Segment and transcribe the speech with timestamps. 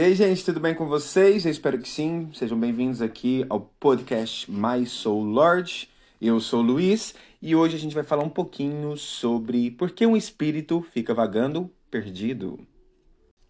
[0.00, 1.44] E aí, gente, tudo bem com vocês?
[1.44, 2.30] Eu espero que sim.
[2.32, 5.90] Sejam bem-vindos aqui ao podcast My Soul Lord.
[6.18, 10.06] Eu sou o Luiz e hoje a gente vai falar um pouquinho sobre por que
[10.06, 12.66] um espírito fica vagando perdido.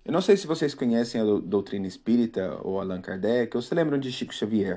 [0.05, 3.97] Eu não sei se vocês conhecem a doutrina espírita ou Allan Kardec ou se lembram
[3.97, 4.77] de Chico Xavier,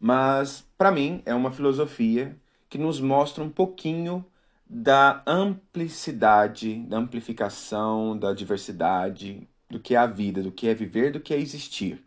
[0.00, 2.36] mas para mim é uma filosofia
[2.68, 4.26] que nos mostra um pouquinho
[4.68, 11.12] da amplicidade, da amplificação, da diversidade do que é a vida, do que é viver,
[11.12, 12.02] do que é existir.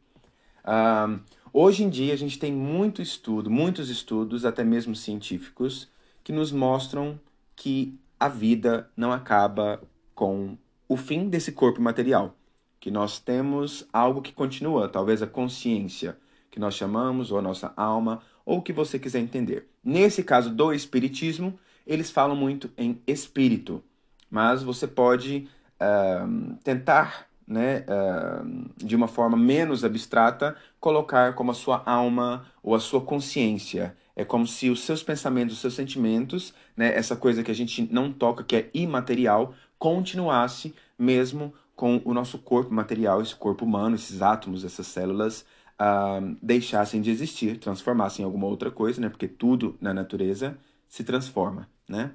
[1.54, 5.90] Hoje em dia a gente tem muito estudo, muitos estudos, até mesmo científicos,
[6.24, 7.20] que nos mostram
[7.56, 9.82] que a vida não acaba
[10.14, 10.58] com
[10.88, 12.36] o fim desse corpo material,
[12.80, 16.18] que nós temos algo que continua, talvez a consciência,
[16.52, 19.68] que nós chamamos, ou a nossa alma, ou o que você quiser entender.
[19.84, 23.84] Nesse caso do espiritismo, eles falam muito em espírito,
[24.30, 25.48] mas você pode
[25.80, 32.76] uh, tentar, né, uh, de uma forma menos abstrata, colocar como a sua alma ou
[32.76, 33.96] a sua consciência.
[34.16, 37.88] É como se os seus pensamentos, os seus sentimentos, né, essa coisa que a gente
[37.92, 43.96] não toca, que é imaterial, continuasse mesmo com o nosso corpo material, esse corpo humano,
[43.96, 45.46] esses átomos, essas células,
[45.80, 49.10] uh, deixassem de existir, transformassem em alguma outra coisa, né?
[49.10, 50.58] Porque tudo na natureza
[50.90, 52.12] se transforma né?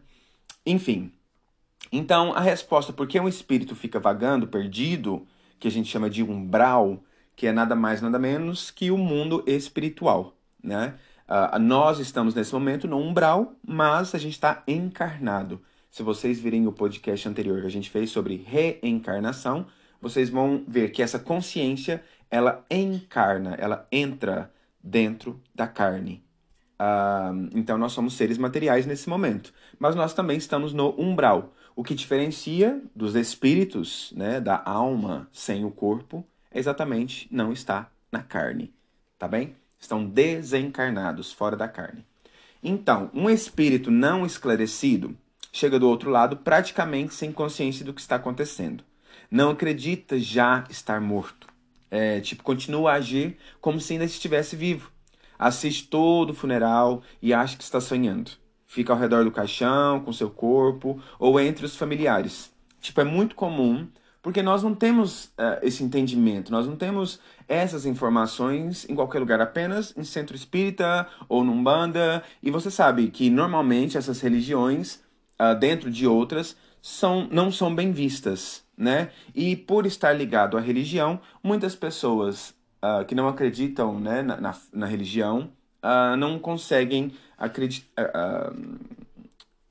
[0.66, 1.12] Enfim.
[1.90, 5.26] Então, a resposta por que um espírito fica vagando, perdido,
[5.58, 7.02] que a gente chama de umbral,
[7.34, 10.94] que é nada mais nada menos que o mundo espiritual, né?
[11.28, 15.62] Uh, nós estamos nesse momento no umbral, mas a gente está encarnado.
[15.90, 19.66] Se vocês virem o podcast anterior que a gente fez sobre reencarnação,
[20.00, 26.22] vocês vão ver que essa consciência ela encarna, ela entra dentro da carne,
[26.82, 31.54] Uh, então nós somos seres materiais nesse momento, mas nós também estamos no umbral.
[31.74, 37.90] O que diferencia dos espíritos, né, da alma sem o corpo, é exatamente não está
[38.10, 38.72] na carne,
[39.18, 39.56] tá bem?
[39.78, 42.04] Estão desencarnados, fora da carne.
[42.62, 45.16] Então, um espírito não esclarecido
[45.52, 48.84] chega do outro lado praticamente sem consciência do que está acontecendo.
[49.30, 51.48] Não acredita já estar morto.
[51.90, 54.92] É, tipo, continua a agir como se ainda estivesse vivo
[55.42, 58.30] assiste todo o funeral e acha que está sonhando.
[58.72, 62.50] Fica ao redor do caixão, com seu corpo, ou entre os familiares.
[62.80, 63.86] Tipo, é muito comum,
[64.22, 69.42] porque nós não temos uh, esse entendimento, nós não temos essas informações em qualquer lugar,
[69.42, 72.22] apenas em centro espírita ou num banda.
[72.42, 75.02] E você sabe que normalmente essas religiões,
[75.38, 79.10] uh, dentro de outras, são, não são bem vistas, né?
[79.34, 84.54] E por estar ligado à religião, muitas pessoas uh, que não acreditam né, na, na,
[84.72, 85.50] na religião
[85.82, 87.12] uh, não conseguem
[87.48, 88.78] uh,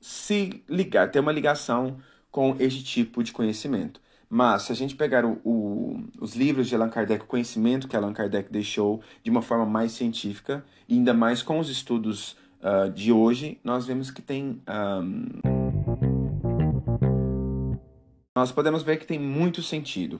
[0.00, 1.98] se ligar, ter uma ligação
[2.30, 4.00] com este tipo de conhecimento.
[4.28, 7.94] Mas se a gente pegar o, o, os livros de Allan Kardec, o conhecimento que
[7.94, 12.90] Allan Kardec deixou de uma forma mais científica, e ainda mais com os estudos uh,
[12.90, 14.62] de hoje, nós vemos que tem.
[14.66, 15.26] Um...
[18.34, 20.18] Nós podemos ver que tem muito sentido.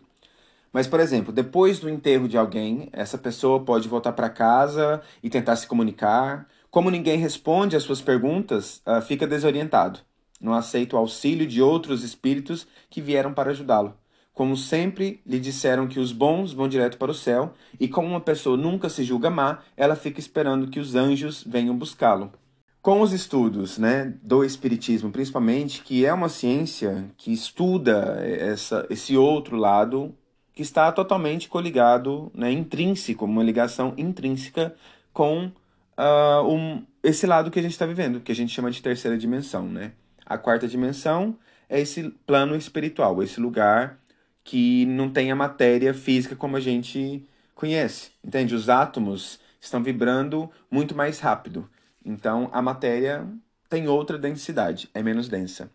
[0.71, 5.31] Mas, por exemplo, depois do enterro de alguém, essa pessoa pode voltar para casa e
[5.31, 6.47] tentar se comunicar.
[6.73, 10.01] Como ninguém responde às suas perguntas, uh, fica desorientado.
[10.41, 13.95] Não aceita o auxílio de outros espíritos que vieram para ajudá-lo.
[14.33, 18.23] Como sempre, lhe disseram que os bons vão direto para o céu, e como uma
[18.23, 22.33] pessoa nunca se julga má, ela fica esperando que os anjos venham buscá-lo.
[22.81, 29.15] Com os estudos né, do Espiritismo, principalmente, que é uma ciência que estuda essa, esse
[29.15, 30.15] outro lado
[30.55, 34.75] que está totalmente coligado, né, intrínseco, uma ligação intrínseca
[35.13, 35.53] com
[35.99, 39.17] uh, um, esse lado que a gente está vivendo, que a gente chama de terceira
[39.17, 39.69] dimensão.
[39.69, 39.93] Né?
[40.25, 41.37] A quarta dimensão
[41.69, 43.99] é esse plano espiritual, esse lugar
[44.45, 48.11] que não tem a matéria física como a gente conhece.
[48.25, 48.55] Entende?
[48.55, 51.69] Os átomos estão vibrando muito mais rápido.
[52.05, 53.27] Então a matéria
[53.69, 55.71] tem outra densidade, é menos densa.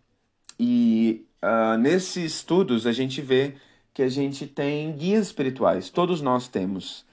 [0.59, 3.55] E uh, nesses estudos a gente vê
[3.93, 7.05] que a gente tem guias espirituais, todos nós temos.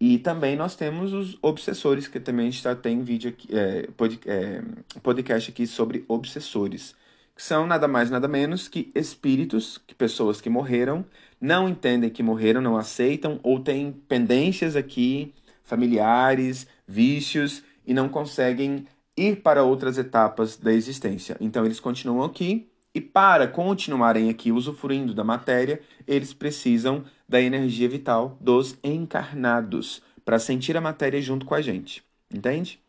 [0.00, 3.88] E também nós temos os obsessores, que também a gente já tem vídeo aqui, é,
[3.96, 4.62] pod, é,
[5.02, 6.94] podcast aqui sobre obsessores,
[7.36, 11.04] que são nada mais nada menos que espíritos, que pessoas que morreram,
[11.40, 18.86] não entendem que morreram, não aceitam, ou têm pendências aqui, familiares, vícios, e não conseguem
[19.16, 21.36] ir para outras etapas da existência.
[21.40, 27.88] Então eles continuam aqui e para continuarem aqui usufruindo da matéria, eles precisam da energia
[27.88, 32.02] vital dos encarnados para sentir a matéria junto com a gente.
[32.28, 32.80] Entende?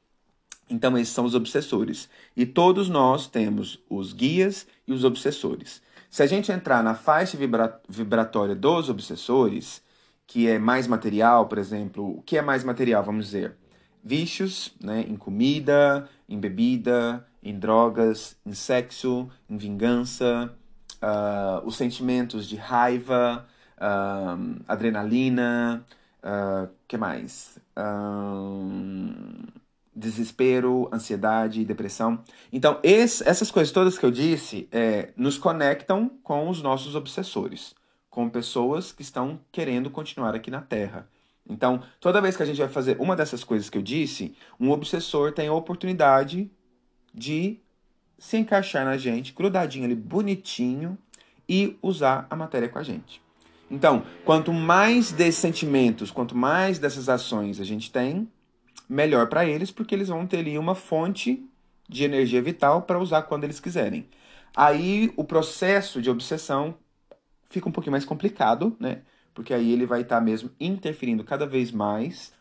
[0.68, 2.10] Então, esses são os obsessores.
[2.36, 5.80] E todos nós temos os guias e os obsessores.
[6.10, 9.84] Se a gente entrar na faixa vibra vibratória dos obsessores,
[10.26, 13.56] que é mais material, por exemplo, o que é mais material, vamos dizer?
[14.04, 20.52] Vícios, né, em comida, em bebida, em drogas, em sexo, em vingança,
[20.96, 23.46] uh, os sentimentos de raiva,
[24.68, 25.86] adrenalina,
[26.24, 27.60] uh, que mais?
[29.94, 32.24] Desespero, ansiedade, depressão.
[32.52, 37.76] Então, esse, essas coisas todas que eu disse é, nos conectam com os nossos obsessores,
[38.10, 41.08] com pessoas que estão querendo continuar aqui na Terra.
[41.50, 44.72] Então, toda vez que a gente vai fazer uma dessas coisas que eu disse, um
[44.72, 46.50] obsessor tem a oportunidade
[47.14, 47.60] de
[48.18, 50.98] se encaixar na gente, grudadinho ali, bonitinho,
[51.50, 53.22] e usar a matéria com a gente.
[53.72, 58.28] Então, quanto mais desses sentimentos, quanto mais dessas ações a gente tem,
[58.88, 61.44] melhor para eles, porque eles vão ter ali uma fonte
[61.88, 64.06] de energia vital para usar quando eles quiserem.
[64.56, 66.76] Aí o processo de obsessão
[67.46, 69.02] fica um pouquinho mais complicado, né?
[69.34, 72.34] Porque aí ele vai estar tá mesmo interferindo cada vez mais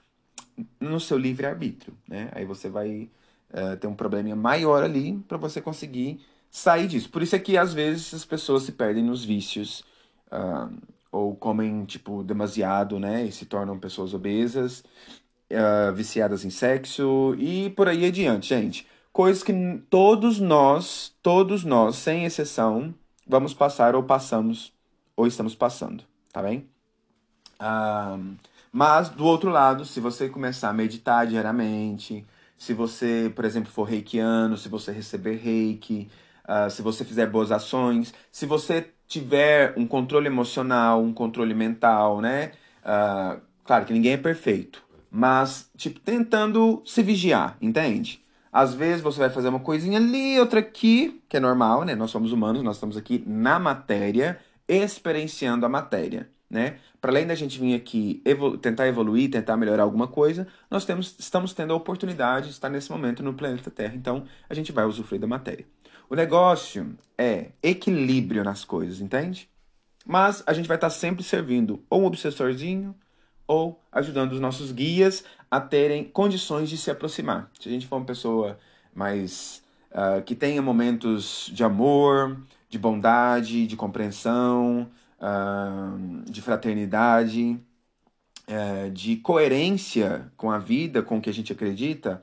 [0.81, 2.29] no seu livre-arbítrio, né?
[2.33, 3.09] Aí você vai
[3.53, 7.09] uh, ter um probleminha maior ali para você conseguir sair disso.
[7.09, 9.85] Por isso é que às vezes as pessoas se perdem nos vícios
[10.33, 10.77] uh,
[11.11, 13.25] ou comem tipo demasiado, né?
[13.25, 14.85] E se tornam pessoas obesas
[15.51, 18.87] uh, viciadas em sexo e por aí adiante, gente.
[19.13, 19.53] Coisas que
[19.91, 22.95] todos nós, todos nós, sem exceção,
[23.27, 24.73] vamos passar ou passamos
[25.17, 26.69] ou estamos passando, tá bem?
[27.61, 28.37] Uh,
[28.73, 32.25] mas, do outro lado, se você começar a meditar diariamente,
[32.57, 36.09] se você, por exemplo, for reikiano, se você receber reiki,
[36.45, 42.21] uh, se você fizer boas ações, se você tiver um controle emocional, um controle mental,
[42.21, 42.53] né?
[42.85, 48.23] Uh, claro que ninguém é perfeito, mas, tipo, tentando se vigiar, entende?
[48.53, 51.97] Às vezes você vai fazer uma coisinha ali, outra aqui, que é normal, né?
[51.97, 56.77] Nós somos humanos, nós estamos aqui na matéria, experienciando a matéria, né?
[57.01, 61.17] Para além da gente vir aqui evolu tentar evoluir, tentar melhorar alguma coisa, nós temos,
[61.19, 64.85] estamos tendo a oportunidade de estar nesse momento no planeta Terra, então a gente vai
[64.85, 65.67] usufruir da matéria.
[66.11, 69.49] O negócio é equilíbrio nas coisas, entende?
[70.05, 72.97] Mas a gente vai estar sempre servindo ou um obsessorzinho,
[73.47, 77.49] ou ajudando os nossos guias a terem condições de se aproximar.
[77.61, 78.59] Se a gente for uma pessoa
[78.93, 79.63] mais
[79.93, 82.37] uh, que tenha momentos de amor,
[82.69, 84.91] de bondade, de compreensão,
[85.21, 87.57] uh, de fraternidade,
[88.49, 92.21] uh, de coerência com a vida, com o que a gente acredita,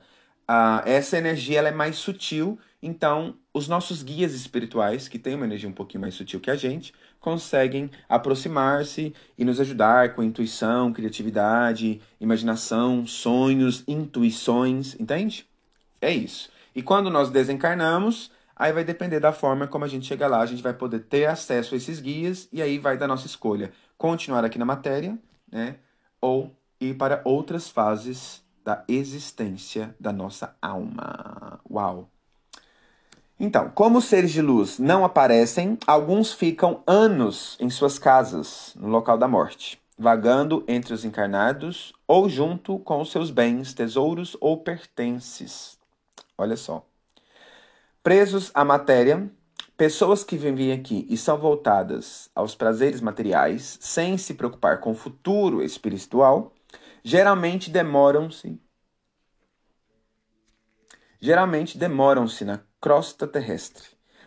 [0.84, 2.58] essa energia ela é mais sutil.
[2.82, 6.56] Então, os nossos guias espirituais, que têm uma energia um pouquinho mais sutil que a
[6.56, 15.46] gente, conseguem aproximar-se e nos ajudar com intuição, criatividade, imaginação, sonhos, intuições, entende?
[16.00, 16.50] É isso.
[16.74, 20.46] E quando nós desencarnamos, aí vai depender da forma como a gente chega lá, a
[20.46, 24.44] gente vai poder ter acesso a esses guias e aí vai da nossa escolha continuar
[24.44, 25.18] aqui na matéria,
[25.50, 25.76] né?
[26.20, 31.58] Ou ir para outras fases da existência da nossa alma.
[31.70, 32.10] Uau!
[33.40, 38.88] Então, como os seres de luz não aparecem, alguns ficam anos em suas casas, no
[38.88, 44.58] local da morte, vagando entre os encarnados ou junto com os seus bens, tesouros ou
[44.58, 45.78] pertences.
[46.36, 46.84] Olha só.
[48.02, 49.30] Presos à matéria,
[49.78, 54.94] pessoas que vivem aqui e são voltadas aos prazeres materiais, sem se preocupar com o
[54.94, 56.52] futuro espiritual,
[57.08, 58.60] geralmente demoram-se
[61.18, 63.84] geralmente demoram-se na crosta terrestre,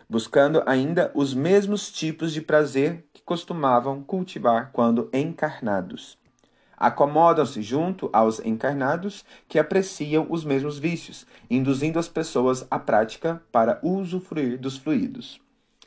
[0.08, 6.18] buscando ainda os mesmos tipos de prazer que costumavam cultivar quando encarnados.
[6.76, 13.78] Acomodam-se junto aos encarnados que apreciam os mesmos vícios, induzindo as pessoas à prática para
[13.80, 15.40] usufruir dos fluidos.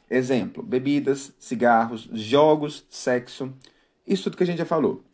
[0.10, 3.54] Exemplo: bebidas, cigarros, jogos, sexo.
[4.08, 5.05] Isso tudo que a gente já falou.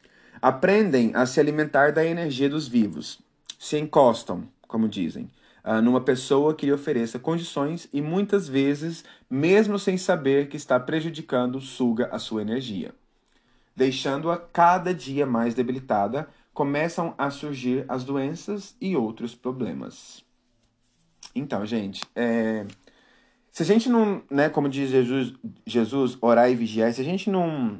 [0.41, 3.19] Aprendem a se alimentar da energia dos vivos.
[3.59, 5.29] Se encostam, como dizem,
[5.63, 10.79] uh, numa pessoa que lhe ofereça condições e muitas vezes, mesmo sem saber que está
[10.79, 12.91] prejudicando, suga a sua energia.
[13.75, 20.23] Deixando-a cada dia mais debilitada, começam a surgir as doenças e outros problemas.
[21.35, 22.65] Então, gente, é...
[23.51, 25.33] se a gente não, né, como diz Jesus,
[25.65, 27.79] Jesus, orar e vigiar, se a gente não,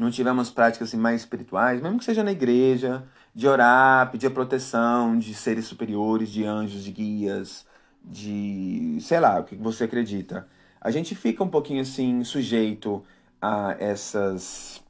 [0.00, 3.04] não tivermos práticas assim, mais espirituais, mesmo que seja na igreja,
[3.34, 7.66] de orar, pedir a proteção de seres superiores, de anjos, de guias,
[8.02, 10.48] de sei lá, o que você acredita.
[10.80, 13.04] A gente fica um pouquinho assim sujeito
[13.40, 14.82] a essas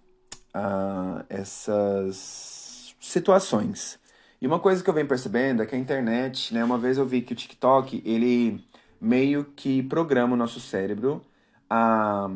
[0.54, 3.98] a essas situações.
[4.40, 7.04] E uma coisa que eu venho percebendo é que a internet, né, uma vez eu
[7.06, 8.64] vi que o TikTok, ele
[9.00, 11.22] meio que programa o nosso cérebro
[11.68, 12.28] a,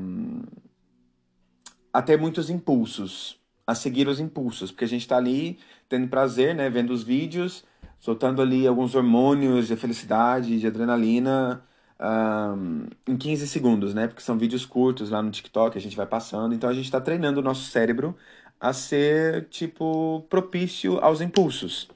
[1.95, 5.59] a ter muitos impulsos a seguir os impulsos, porque a gente está ali
[5.89, 7.65] tendo prazer, né, vendo os vídeos,
[7.99, 11.65] soltando ali alguns hormônios de felicidade, de adrenalina,
[11.99, 14.07] um, em 15 segundos, né?
[14.07, 16.55] Porque são vídeos curtos lá no TikTok, a gente vai passando.
[16.55, 18.15] Então a gente está treinando o nosso cérebro
[18.61, 21.89] a ser, tipo, propício aos impulsos.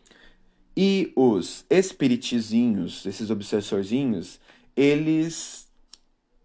[0.77, 4.41] E os espiritizinhos, esses obsessorzinhos,
[4.77, 5.67] eles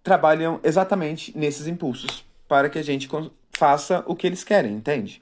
[0.01, 3.07] trabalham exatamente nesses impulsos para que a gente
[3.57, 5.21] faça o que eles querem, entende?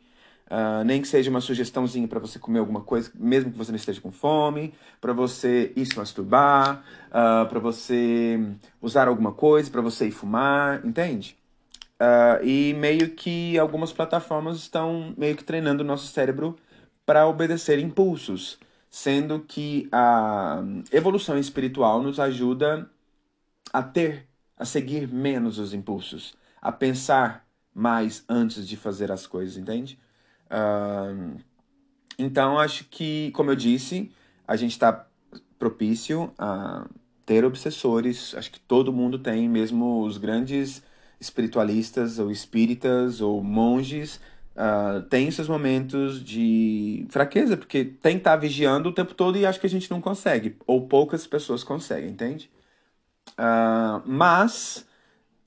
[0.51, 3.77] Uh, nem que seja uma sugestãozinha para você comer alguma coisa, mesmo que você não
[3.77, 8.37] esteja com fome, para você ir se masturbar, uh, para você
[8.81, 11.37] usar alguma coisa, para você ir fumar, entende?
[12.01, 16.57] Uh, e meio que algumas plataformas estão meio que treinando o nosso cérebro
[17.05, 18.59] para obedecer impulsos,
[18.89, 20.61] sendo que a
[20.91, 22.89] evolução espiritual nos ajuda
[23.71, 29.57] a ter, a seguir menos os impulsos, a pensar mais antes de fazer as coisas,
[29.57, 29.97] entende?
[30.47, 31.37] Uh,
[32.17, 34.11] então, acho que, como eu disse,
[34.47, 35.07] a gente está
[35.57, 36.87] propício a
[37.25, 38.35] ter obsessores.
[38.35, 40.83] Acho que todo mundo tem, mesmo os grandes
[41.19, 44.19] espiritualistas ou espíritas ou monges,
[44.55, 49.37] uh, tem seus momentos de fraqueza, porque tem que estar tá vigiando o tempo todo
[49.37, 52.49] e acho que a gente não consegue, ou poucas pessoas conseguem, entende?
[53.31, 54.85] Uh, mas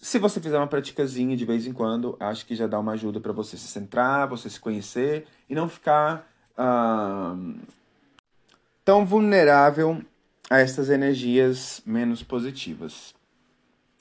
[0.05, 3.21] se você fizer uma praticazinha de vez em quando, acho que já dá uma ajuda
[3.21, 7.55] para você se centrar, você se conhecer e não ficar uh,
[8.85, 10.03] tão vulnerável
[10.51, 13.15] a essas energias menos positivas.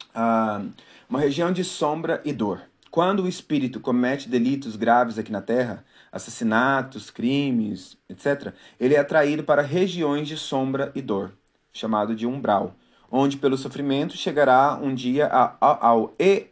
[0.10, 0.69] Uh,
[1.10, 2.62] uma região de sombra e dor.
[2.91, 9.41] Quando o espírito comete delitos graves aqui na Terra, assassinatos, crimes, etc., ele é atraído
[9.45, 11.31] para regiões de sombra e dor,
[11.72, 12.75] chamado de umbral
[13.15, 16.48] onde pelo sofrimento chegará um dia ao, ao e,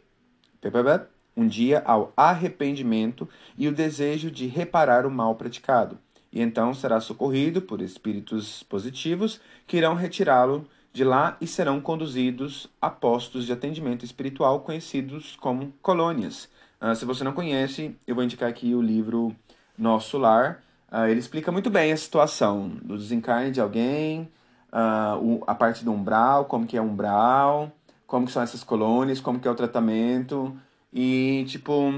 [1.36, 3.28] um dia ao arrependimento
[3.58, 5.98] e o desejo de reparar o mal praticado.
[6.32, 12.70] E então será socorrido por espíritos positivos que irão retirá-lo de lá e serão conduzidos
[12.80, 16.48] a postos de atendimento espiritual conhecidos como colônias.
[16.80, 19.34] Uh, se você não conhece, eu vou indicar aqui o livro
[19.76, 20.62] Nosso Lar.
[20.92, 24.30] Uh, ele explica muito bem a situação do desencarne de alguém,
[24.72, 27.70] uh, a parte do umbral, como que é umbral,
[28.06, 30.56] como que são essas colônias, como que é o tratamento.
[30.92, 31.92] E, tipo,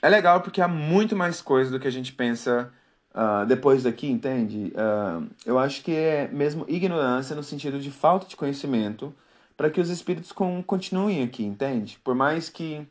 [0.00, 2.72] é legal porque há muito mais coisa do que a gente pensa
[3.14, 4.72] uh, depois daqui, entende?
[4.74, 9.14] Uh, eu acho que é mesmo ignorância no sentido de falta de conhecimento
[9.56, 11.98] para que os espíritos com, continuem aqui, entende?
[12.02, 12.86] Por mais que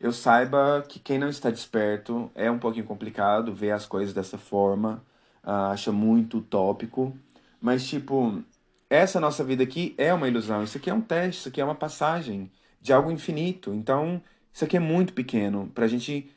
[0.00, 4.38] eu saiba que quem não está desperto é um pouquinho complicado ver as coisas dessa
[4.38, 5.02] forma,
[5.44, 7.14] uh, acha muito utópico,
[7.60, 8.42] mas, tipo,
[8.88, 11.64] essa nossa vida aqui é uma ilusão, isso aqui é um teste, isso aqui é
[11.64, 12.50] uma passagem
[12.80, 13.74] de algo infinito.
[13.74, 16.30] Então, isso aqui é muito pequeno para a gente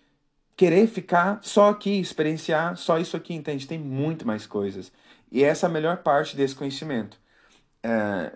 [0.57, 3.67] querer ficar só aqui, experienciar só isso aqui, entende?
[3.67, 4.91] Tem muito mais coisas.
[5.31, 7.17] E essa é a melhor parte desse conhecimento.
[7.83, 8.33] É,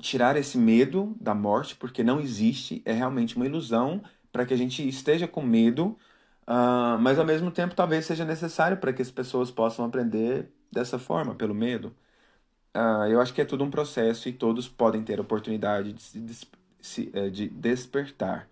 [0.00, 4.56] tirar esse medo da morte, porque não existe, é realmente uma ilusão para que a
[4.56, 5.96] gente esteja com medo,
[6.46, 10.98] uh, mas ao mesmo tempo talvez seja necessário para que as pessoas possam aprender dessa
[10.98, 11.94] forma, pelo medo.
[12.74, 16.02] Uh, eu acho que é tudo um processo e todos podem ter a oportunidade de,
[16.02, 16.48] se,
[16.80, 18.48] se, eh, de despertar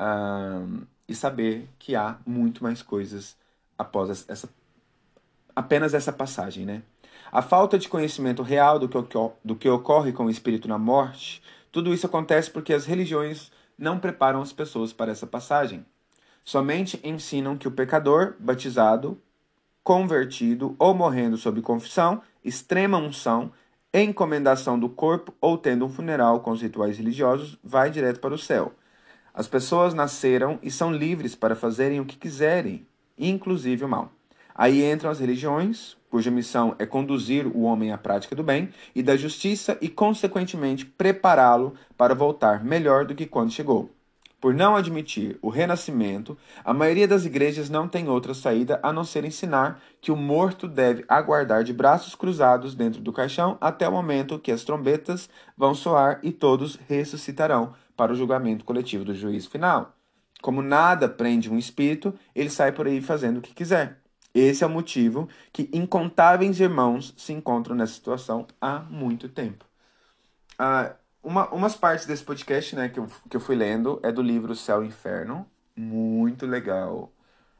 [0.00, 3.36] uh, e saber que há muito mais coisas
[3.76, 4.48] após essa
[5.54, 6.82] apenas essa passagem, né?
[7.32, 8.98] A falta de conhecimento real do que,
[9.44, 11.42] do que ocorre com o espírito na morte,
[11.72, 15.84] tudo isso acontece porque as religiões não preparam as pessoas para essa passagem.
[16.44, 19.20] Somente ensinam que o pecador, batizado,
[19.82, 23.52] convertido ou morrendo sob confissão, extrema unção,
[23.92, 28.38] encomendação do corpo ou tendo um funeral com os rituais religiosos, vai direto para o
[28.38, 28.72] céu.
[29.32, 32.86] As pessoas nasceram e são livres para fazerem o que quiserem,
[33.18, 34.12] inclusive o mal.
[34.54, 39.02] Aí entram as religiões, cuja missão é conduzir o homem à prática do bem e
[39.02, 43.95] da justiça e, consequentemente, prepará-lo para voltar melhor do que quando chegou.
[44.46, 49.02] Por não admitir o renascimento, a maioria das igrejas não tem outra saída a não
[49.02, 53.90] ser ensinar que o morto deve aguardar de braços cruzados dentro do caixão até o
[53.90, 59.50] momento que as trombetas vão soar e todos ressuscitarão para o julgamento coletivo do juízo
[59.50, 59.96] final.
[60.40, 63.98] Como nada prende um espírito, ele sai por aí fazendo o que quiser.
[64.32, 69.64] Esse é o motivo que incontáveis irmãos se encontram nessa situação há muito tempo.
[70.56, 70.94] Ah,
[71.26, 74.54] uma, umas partes desse podcast, né, que eu, que eu fui lendo é do livro
[74.54, 75.44] Céu e Inferno.
[75.74, 77.12] Muito legal.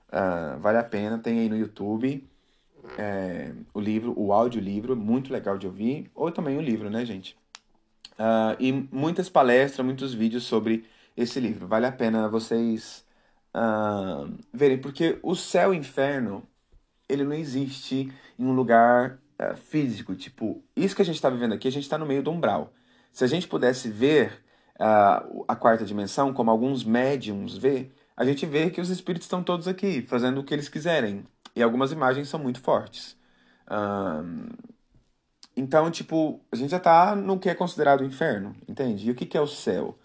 [0.08, 2.24] Uh, vale a pena, tem aí no YouTube.
[2.96, 6.08] É, o livro, o audiolivro, muito legal de ouvir.
[6.14, 7.36] Ou também o livro, né, gente?
[8.12, 11.66] Uh, e muitas palestras, muitos vídeos sobre esse livro.
[11.66, 13.04] Vale a pena vocês
[13.52, 16.44] uh, verem, porque o céu e o inferno,
[17.08, 20.14] ele não existe em um lugar uh, físico.
[20.14, 22.72] Tipo, isso que a gente está vivendo aqui, a gente está no meio do umbral.
[23.16, 24.44] Se a gente pudesse ver
[24.78, 29.42] uh, a quarta dimensão, como alguns médiums vê, a gente vê que os espíritos estão
[29.42, 31.24] todos aqui, fazendo o que eles quiserem.
[31.54, 33.16] E algumas imagens são muito fortes.
[35.56, 39.08] então, tipo, a gente já está no que é considerado o inferno, entende?
[39.08, 39.98] E o que, que é o céu?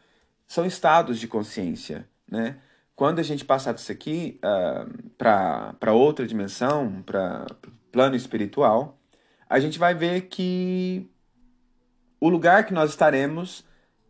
[0.48, 2.60] São estados de consciência, né?
[2.96, 7.46] Quando a gente passar disso aqui uh, para outra dimensão, para
[7.92, 8.98] plano espiritual,
[9.50, 11.12] a gente vai ver que
[12.22, 13.66] o lugar que nós estaremos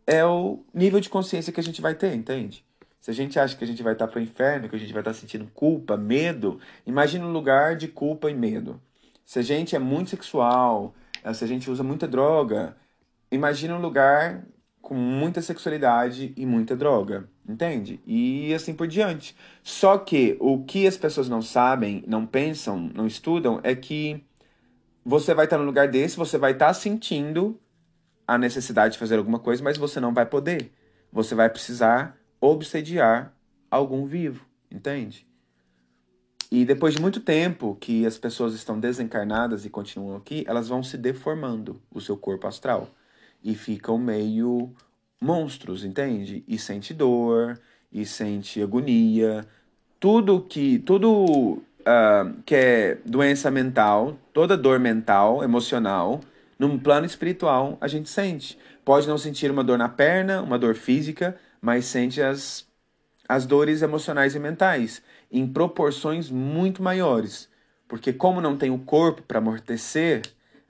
[0.06, 2.64] é o nível de consciência que a gente vai ter, entende?
[3.00, 4.92] Se a gente acha que a gente vai estar para o inferno, que a gente
[4.92, 8.80] vai estar sentindo culpa, medo, imagine um lugar de culpa e medo.
[9.24, 12.76] Se a gente é muito sexual, eh, se a gente usa muita droga,
[13.30, 14.44] imagine um lugar
[14.80, 18.00] com muita sexualidade e muita droga, entende?
[18.06, 19.34] E assim por diante.
[19.62, 24.22] Só que o que as pessoas não sabem, não pensam, não estudam é que
[25.04, 27.58] você vai estar num lugar desse, você vai estar sentindo
[28.26, 30.72] a necessidade de fazer alguma coisa, mas você não vai poder.
[31.12, 33.32] Você vai precisar obsediar
[33.70, 35.26] algum vivo, entende?
[36.50, 40.82] E depois de muito tempo que as pessoas estão desencarnadas e continuam aqui, elas vão
[40.82, 42.90] se deformando o seu corpo astral
[43.42, 44.70] e ficam meio
[45.20, 46.44] monstros, entende?
[46.46, 47.58] E sente dor,
[47.90, 49.46] e sente agonia,
[49.98, 56.20] tudo que tudo uh, que é doença mental, toda dor mental, emocional,
[56.62, 58.56] num plano espiritual a gente sente.
[58.84, 62.64] Pode não sentir uma dor na perna, uma dor física, mas sente as,
[63.28, 67.48] as dores emocionais e mentais em proporções muito maiores.
[67.88, 70.22] Porque como não tem o corpo para amortecer,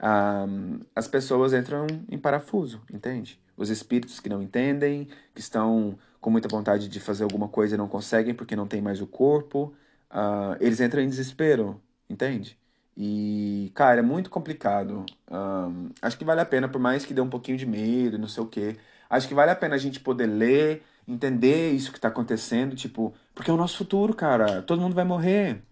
[0.03, 3.39] um, as pessoas entram em parafuso, entende?
[3.55, 7.79] Os espíritos que não entendem, que estão com muita vontade de fazer alguma coisa e
[7.79, 9.75] não conseguem porque não tem mais o corpo,
[10.11, 12.59] uh, eles entram em desespero, entende?
[12.97, 15.07] E, cara, é muito complicado.
[15.31, 18.29] Um, acho que vale a pena, por mais que dê um pouquinho de medo, não
[18.29, 18.77] sei o quê.
[19.09, 23.15] Acho que vale a pena a gente poder ler, entender isso que está acontecendo, tipo,
[23.35, 24.63] porque é o nosso futuro, cara.
[24.63, 25.63] Todo mundo vai morrer.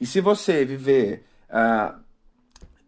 [0.00, 1.98] E se você viver uh,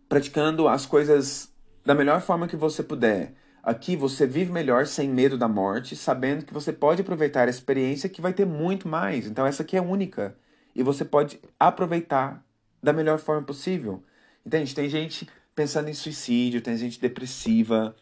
[0.08, 1.50] praticando as coisas
[1.84, 3.32] da melhor forma que você puder.
[3.62, 8.08] Aqui você vive melhor sem medo da morte, sabendo que você pode aproveitar a experiência
[8.08, 9.26] que vai ter muito mais.
[9.26, 10.34] Então essa aqui é única
[10.74, 12.44] e você pode aproveitar
[12.82, 14.02] da melhor forma possível.
[14.44, 14.74] Entende?
[14.74, 17.94] Tem gente pensando em suicídio, tem gente depressiva.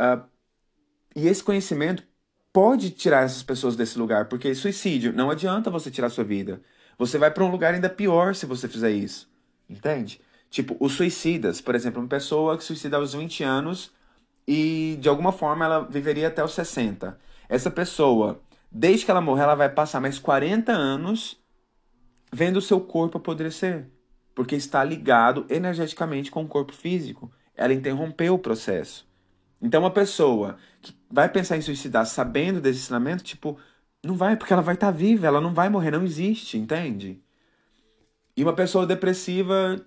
[0.00, 0.24] Uh,
[1.14, 2.02] e esse conhecimento
[2.52, 6.60] pode tirar essas pessoas desse lugar, porque suicídio não adianta você tirar sua vida.
[6.98, 9.30] Você vai para um lugar ainda pior se você fizer isso.
[9.68, 10.20] Entende?
[10.50, 13.92] Tipo, os suicidas, por exemplo, uma pessoa que suicida aos 20 anos
[14.46, 17.18] e de alguma forma ela viveria até os 60.
[17.48, 21.38] Essa pessoa, desde que ela morrer, ela vai passar mais 40 anos
[22.32, 23.86] vendo o seu corpo apodrecer,
[24.36, 27.32] porque está ligado energeticamente com o corpo físico.
[27.56, 29.08] Ela interrompeu o processo.
[29.60, 33.58] Então, uma pessoa que vai pensar em suicidar sabendo desse ensinamento, tipo,
[34.04, 37.20] não vai, porque ela vai estar tá viva, ela não vai morrer, não existe, entende?
[38.36, 39.84] E uma pessoa depressiva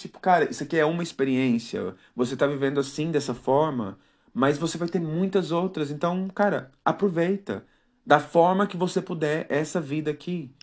[0.00, 1.94] Tipo, cara, isso aqui é uma experiência.
[2.16, 3.98] Você tá vivendo assim, dessa forma,
[4.32, 5.90] mas você vai ter muitas outras.
[5.90, 7.66] Então, cara, aproveita.
[8.06, 10.54] Da forma que você puder essa vida aqui.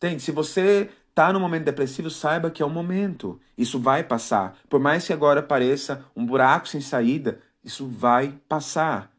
[0.00, 3.40] Tem, se você tá num momento depressivo, saiba que é um momento.
[3.56, 4.54] Isso vai passar.
[4.68, 9.10] Por mais que agora pareça um buraco sem saída, isso vai passar.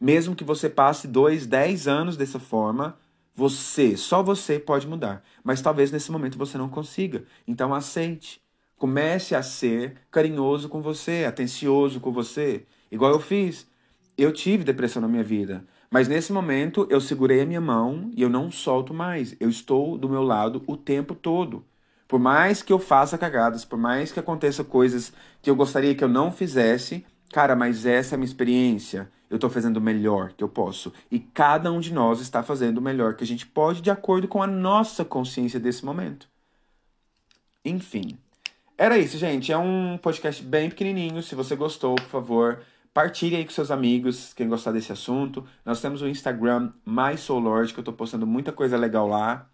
[0.00, 2.98] Mesmo que você passe dois, dez anos dessa forma,
[3.36, 5.22] você, só você pode mudar.
[5.44, 7.22] Mas talvez nesse momento você não consiga.
[7.46, 8.40] Então aceite.
[8.76, 13.64] Comece a ser carinhoso com você, atencioso com você, igual eu fiz.
[14.18, 15.64] Eu tive depressão na minha vida,
[15.94, 19.36] mas nesse momento eu segurei a minha mão e eu não solto mais.
[19.38, 21.64] Eu estou do meu lado o tempo todo.
[22.08, 26.02] Por mais que eu faça cagadas, por mais que aconteça coisas que eu gostaria que
[26.02, 29.08] eu não fizesse, cara, mas essa é a minha experiência.
[29.30, 30.92] Eu estou fazendo o melhor que eu posso.
[31.12, 34.26] E cada um de nós está fazendo o melhor que a gente pode, de acordo
[34.26, 36.26] com a nossa consciência desse momento.
[37.64, 38.18] Enfim,
[38.76, 39.52] era isso, gente.
[39.52, 41.22] É um podcast bem pequenininho.
[41.22, 45.44] Se você gostou, por favor, partilhe aí com seus amigos, quem gostar desse assunto.
[45.66, 49.50] Nós temos o Instagram MySoulLord, que eu estou postando muita coisa legal lá.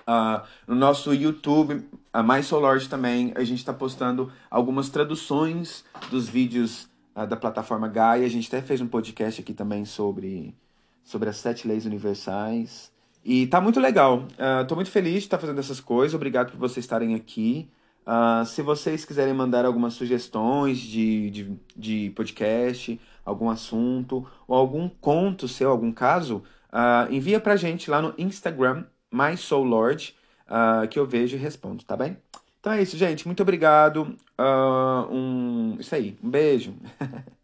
[0.00, 6.88] Uh, no nosso YouTube, a MySoulLord também, a gente está postando algumas traduções dos vídeos
[7.16, 8.26] uh, da plataforma Gaia.
[8.26, 10.54] A gente até fez um podcast aqui também sobre,
[11.02, 12.92] sobre as sete leis universais.
[13.24, 14.26] E tá muito legal.
[14.60, 16.14] Estou uh, muito feliz de estar fazendo essas coisas.
[16.14, 17.68] Obrigado por vocês estarem aqui.
[18.08, 24.88] Uh, se vocês quiserem mandar algumas sugestões de, de, de, podcast, algum assunto ou algum
[24.88, 26.42] conto seu, algum caso,
[26.72, 30.16] uh, envia pra gente lá no Instagram, My Soul Lord,
[30.46, 32.16] uh, que eu vejo e respondo, tá bem?
[32.58, 33.26] Então é isso, gente.
[33.26, 34.16] Muito obrigado.
[34.38, 35.76] Uh, um...
[35.78, 36.18] Isso aí.
[36.22, 36.74] Um beijo.